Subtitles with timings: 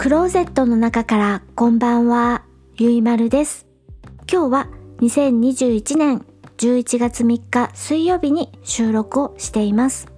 [0.00, 2.42] クローゼットの中からこんばんは、
[2.78, 3.66] ゆいまるです。
[4.32, 4.68] 今日は
[5.02, 6.24] 2021年
[6.56, 10.10] 11月3日水曜日に収録をしています。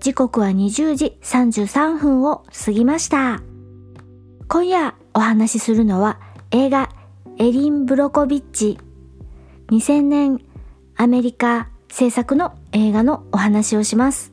[0.00, 3.42] 時刻は20時33分を過ぎました。
[4.48, 6.18] 今夜お話しするのは
[6.50, 6.88] 映画
[7.36, 8.78] エリン・ブロコビッチ
[9.68, 10.40] 2000年
[10.96, 14.32] アメリカ制作の映画のお話をします。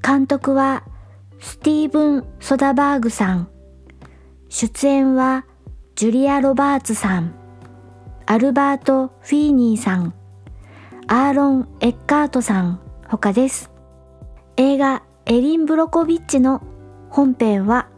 [0.00, 0.84] 監督は
[1.40, 3.48] スティーブン・ソダバーグさん。
[4.48, 5.46] 出演は
[5.94, 7.34] ジュリア・ロバーツさん。
[8.26, 10.14] アルバート・フィーニーさん。
[11.06, 13.70] アーロン・エッカートさん他です。
[14.56, 16.60] 映画エリン・ブロコビッチの
[17.08, 17.88] 本編は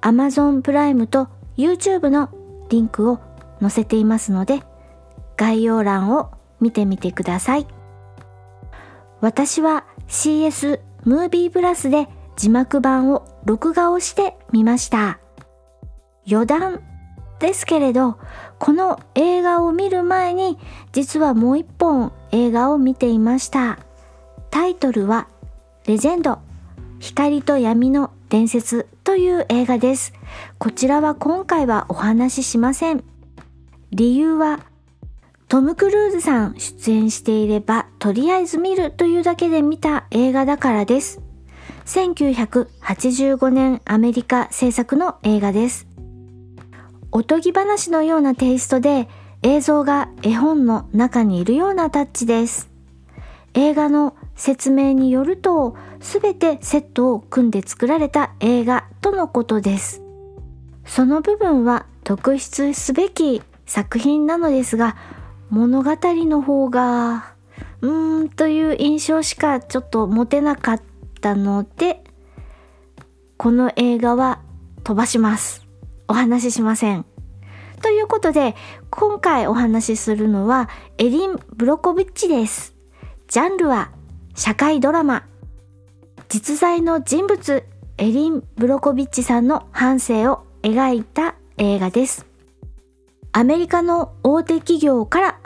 [0.00, 2.30] Amazon プライムと YouTube の
[2.68, 3.20] リンクを
[3.60, 4.62] 載せていますので
[5.36, 7.66] 概要欄を見てみてください。
[9.20, 15.18] 私は CS ムービープラスで字幕版を録画をしてみました。
[16.30, 16.80] 余談
[17.38, 18.18] ですけれど、
[18.58, 20.58] この映画を見る前に
[20.92, 23.78] 実はもう一本映画を見ていました。
[24.50, 25.28] タイトルは
[25.86, 26.38] レジェンド
[27.00, 30.14] 光と闇の伝説という映画です。
[30.58, 33.04] こちらは今回はお話ししません。
[33.90, 34.60] 理由は
[35.48, 41.23] トム・クルーズさん出演していればとりあえず見るというだけで見た映画だからです。
[41.86, 45.86] 1985年アメリカ制作の映画です。
[47.12, 49.08] おとぎ話のようなテイストで
[49.42, 52.70] 映像が絵本の中にいるようなタッチです。
[53.52, 60.02] 映画の説明によるとすべてセットを組んで作られた映画とのことです。
[60.86, 64.96] その部分は特筆すべき作品なのですが
[65.50, 67.34] 物語の方が
[67.80, 70.93] うーんという印象しかちょっと持てなかった
[71.24, 72.04] たので
[73.38, 74.42] この映画は
[74.84, 75.66] 飛ばします。
[76.06, 77.06] お話ししません。
[77.80, 78.54] ということで
[78.90, 80.68] 今回お話しするのは
[80.98, 82.74] エリン・ブロコビッチです。
[83.28, 83.90] ジャンルは
[84.34, 85.24] 社会ドラマ。
[86.28, 87.64] 実在の人物
[87.96, 92.26] エリン・ブロコビッチさんの半生を描いた映画です。
[93.32, 95.38] アメリカの大手企業から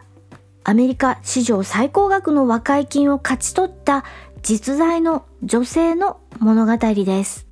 [0.65, 4.05] アメリカ史上最高額の和解金を勝ち取った
[4.49, 7.47] 実在の女性の物語です。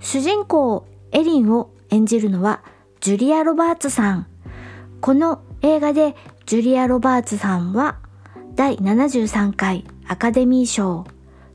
[0.00, 2.64] 主人公エリンを演じるのは
[3.00, 4.26] ジュリア・ロバーツさん。
[5.00, 8.00] この映画でジュリア・ロバーツさんは
[8.56, 11.06] 第73回アカデミー賞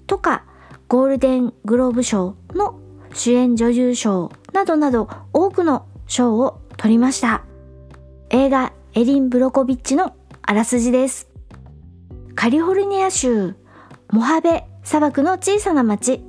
[0.08, 0.46] とか
[0.88, 2.80] ゴールデングローブ賞の
[3.14, 7.44] 主演女優賞などなど多くの賞を取りました。
[8.30, 11.28] 映画エリン・ブロコビッチのあらすじです。
[12.34, 13.58] カリフォルニア州
[14.10, 16.22] モハベ砂漠の小さな町。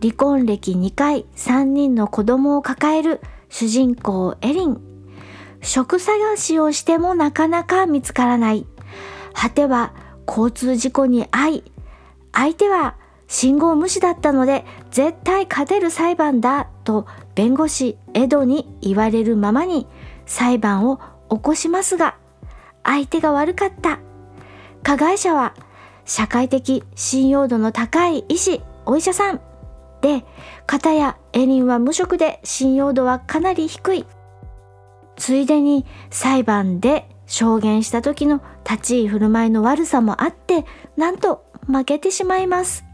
[0.00, 4.80] 離婚歴2回3人の子供を抱える主人公エリン。
[5.62, 8.66] 職探しをしてもなかなか見つからない。
[9.32, 9.92] 果ては
[10.26, 11.64] 交通事故に遭い、
[12.32, 12.96] 相手は
[13.28, 19.86] 信号無視だったので絶対勝てる裁判だと弁護士エドに言われるままに
[20.26, 21.00] 裁判を
[21.30, 22.16] 起こしますが
[22.84, 23.98] 相手が悪かった
[24.82, 25.54] 加害者は
[26.04, 29.40] 社会的信用度の高い医師お医者さん
[30.00, 30.24] で
[30.66, 34.06] 片やエリンは無職で信用度はかなり低い。
[35.16, 40.66] ついでに裁判で証言した時の立ち居振る舞いの悪さもあって
[40.96, 42.84] なんと負けてしまいます。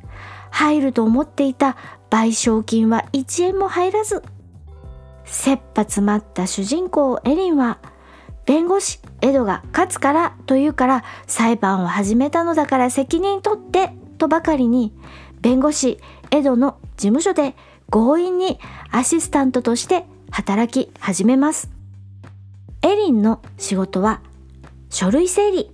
[0.51, 1.77] 入ると思っていた
[2.11, 4.23] 賠償金は1円も入らず。
[5.25, 7.79] 切羽詰まった主人公エリンは
[8.51, 14.93] 弁護士エドが勝つからというから裁判を始めたのだから責任取ってとばかりに
[15.41, 16.01] 弁護士
[16.33, 17.55] エドの事務所で
[17.93, 18.59] 強引に
[18.91, 21.71] アシスタントとして働き始めます。
[22.83, 24.21] エリンの仕事は
[24.89, 25.71] 書類整理。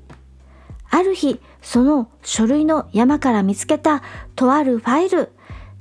[0.91, 4.03] ある日その書類の山から見つけた
[4.35, 5.31] とあるファイル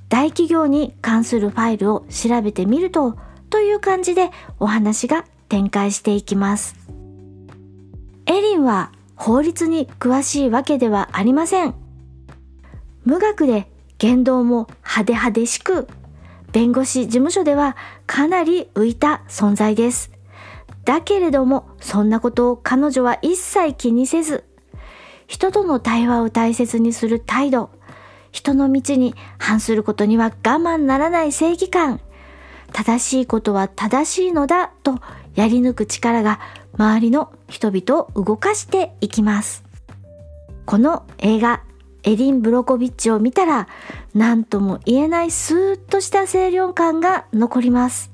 [0.08, 3.18] 大企業に関するファイルを調べてみると
[3.50, 4.30] という感じで
[4.62, 6.85] お話が展開していきます。
[8.28, 11.76] エリンは法律に詳しいわけではありません。
[13.04, 15.88] 無学で言動も派手派手しく、
[16.52, 17.76] 弁護士事務所では
[18.08, 20.12] かなり浮いた存在です。
[20.86, 24.44] だけれども、そんなことを彼女は一切気にせず、
[25.28, 27.70] 人との対話を大切にする態度、
[28.32, 32.02] 人の道に反することには我慢ならない正義感、
[32.76, 35.00] 正しいことは正しいのだと
[35.34, 36.42] やり抜く力が
[36.78, 39.64] 周りの人々を動かしていきます。
[40.66, 41.64] この映画
[42.04, 43.70] エリン・ブロコビッチを見たら
[44.14, 48.12] 何とも言えないスーッとした清涼感が残ります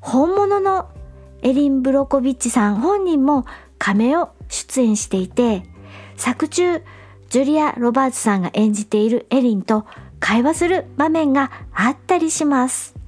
[0.00, 0.90] 本物の
[1.42, 3.44] エリン・ブロコビッチさん本人も
[3.78, 5.62] 亀を出演していて
[6.16, 6.82] 作中
[7.28, 9.86] ジュリア・ロバーツさんが演じているエリンと
[10.18, 13.01] 会話する場面があったりします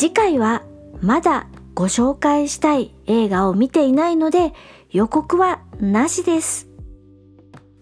[0.00, 0.62] 次回は
[1.02, 4.54] まだご紹介したい映画を見ていないので
[4.90, 6.68] 予告はなしです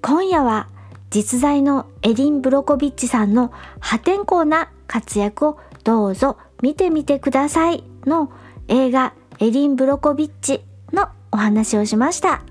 [0.03, 0.69] 今夜は
[1.11, 8.32] 実在のエリン・ブロコビッチさんの破天荒な活躍をどうぞ見てみてくださいの
[8.67, 12.43] 映画エリン・ブロコビッチのお話をしました。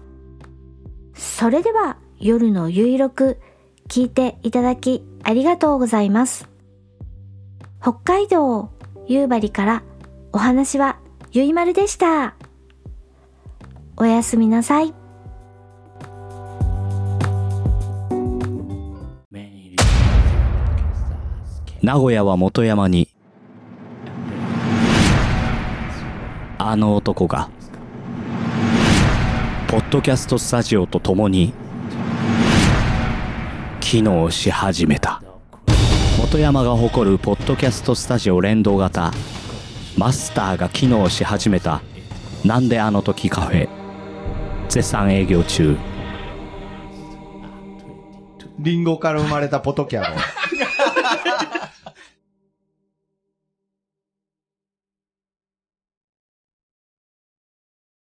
[1.13, 3.37] それでは夜のゆいろく
[3.89, 6.47] 聞いていただきありがとうございます。
[7.81, 8.69] 北海道
[9.07, 9.83] 夕張から
[10.33, 10.99] お話は
[11.31, 12.35] ゆいまるでした。
[13.95, 14.93] おやすみなさい。
[21.81, 23.07] 名古屋は元山に
[26.57, 27.49] あの男が
[29.67, 31.53] ポッドキャストスタジオと共に
[33.79, 35.21] 機能し始めた
[36.29, 39.13] 本山が誇るポッドキャストスタジオ連動型。
[39.97, 41.81] マスターが機能し始めた。
[42.43, 43.69] なんであの時カフェ。
[44.67, 45.77] 絶賛営業中。
[48.59, 50.07] リンゴから生まれたポトキャロ